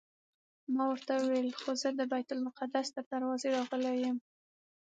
[0.75, 4.17] ما ورته وویل خو زه د بیت المقدس تر دروازې راغلی یم.